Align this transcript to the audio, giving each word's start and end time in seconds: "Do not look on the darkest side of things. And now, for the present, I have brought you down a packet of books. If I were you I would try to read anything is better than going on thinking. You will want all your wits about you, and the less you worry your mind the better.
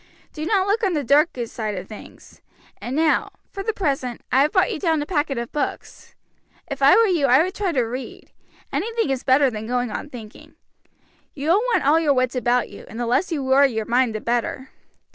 "Do 0.33 0.47
not 0.47 0.65
look 0.65 0.83
on 0.83 0.93
the 0.93 1.03
darkest 1.03 1.53
side 1.53 1.75
of 1.77 1.87
things. 1.87 2.41
And 2.81 2.95
now, 2.95 3.33
for 3.51 3.61
the 3.61 3.71
present, 3.71 4.21
I 4.31 4.41
have 4.41 4.51
brought 4.51 4.71
you 4.73 4.79
down 4.79 4.99
a 4.99 5.05
packet 5.05 5.37
of 5.37 5.51
books. 5.51 6.15
If 6.67 6.81
I 6.81 6.95
were 6.97 7.05
you 7.05 7.27
I 7.27 7.43
would 7.43 7.53
try 7.53 7.71
to 7.71 7.83
read 7.83 8.31
anything 8.73 9.11
is 9.11 9.23
better 9.23 9.51
than 9.51 9.67
going 9.67 9.91
on 9.91 10.09
thinking. 10.09 10.55
You 11.35 11.49
will 11.49 11.61
want 11.71 11.85
all 11.85 11.99
your 11.99 12.15
wits 12.15 12.33
about 12.35 12.67
you, 12.71 12.85
and 12.87 12.99
the 12.99 13.05
less 13.05 13.31
you 13.31 13.43
worry 13.43 13.71
your 13.71 13.85
mind 13.85 14.15
the 14.15 14.21
better. 14.21 14.71